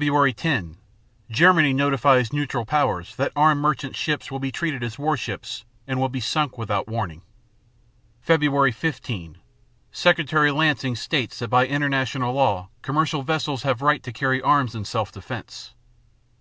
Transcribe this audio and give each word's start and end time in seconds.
10 0.00 0.76
Germany 1.28 1.72
notifies 1.72 2.32
neutral 2.32 2.64
powers 2.64 3.16
that 3.16 3.32
armed 3.34 3.60
merchant 3.60 3.96
ships 3.96 4.30
will 4.30 4.38
be 4.38 4.52
treated 4.52 4.80
as 4.84 4.96
warships 4.96 5.64
and 5.88 5.98
will 6.00 6.08
be 6.08 6.20
sunk 6.20 6.56
without 6.56 6.86
warning. 6.86 7.20
_Feb. 8.24 8.72
15 8.74 9.38
Secretary 9.90 10.52
Lansing 10.52 10.94
states 10.94 11.40
that 11.40 11.48
by 11.48 11.66
international 11.66 12.32
law 12.32 12.68
commercial 12.80 13.22
vessels 13.24 13.64
have 13.64 13.82
right 13.82 14.04
to 14.04 14.12
carry 14.12 14.40
arms 14.40 14.76
in 14.76 14.84
self 14.84 15.10
defense. 15.10 15.74